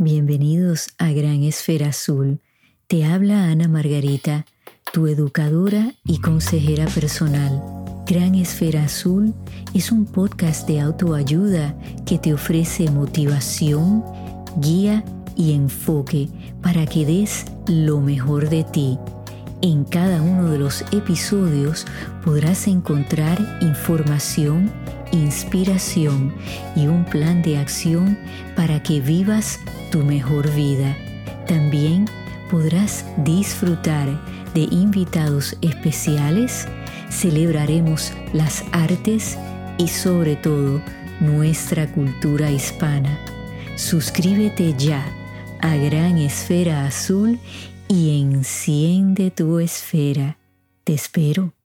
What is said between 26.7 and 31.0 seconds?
y un plan de acción para que vivas tu mejor vida.